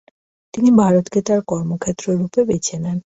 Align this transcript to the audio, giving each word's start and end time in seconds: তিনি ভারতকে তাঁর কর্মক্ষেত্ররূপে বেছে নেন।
তিনি 0.53 0.69
ভারতকে 0.77 1.19
তাঁর 1.27 1.41
কর্মক্ষেত্ররূপে 1.47 2.41
বেছে 2.49 2.75
নেন। 2.77 2.97